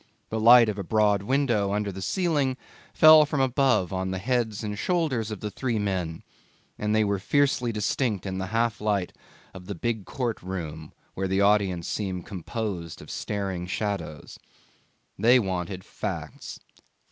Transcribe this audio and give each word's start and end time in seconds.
The 0.29 0.39
light 0.39 0.67
of 0.67 0.79
a 0.79 0.83
broad 0.83 1.21
window 1.21 1.71
under 1.73 1.91
the 1.91 2.01
ceiling 2.01 2.57
fell 2.91 3.23
from 3.23 3.39
above 3.39 3.93
on 3.93 4.09
the 4.09 4.17
heads 4.17 4.63
and 4.63 4.75
shoulders 4.75 5.29
of 5.29 5.41
the 5.41 5.51
three 5.51 5.77
men, 5.77 6.23
and 6.79 6.95
they 6.95 7.03
were 7.03 7.19
fiercely 7.19 7.71
distinct 7.71 8.25
in 8.25 8.39
the 8.39 8.47
half 8.47 8.81
light 8.81 9.13
of 9.53 9.67
the 9.67 9.75
big 9.75 10.05
court 10.05 10.41
room 10.41 10.91
where 11.13 11.27
the 11.27 11.41
audience 11.41 11.87
seemed 11.87 12.25
composed 12.25 12.99
of 12.99 13.11
staring 13.11 13.67
shadows. 13.67 14.39
They 15.19 15.37
wanted 15.37 15.83
facts. 15.83 16.59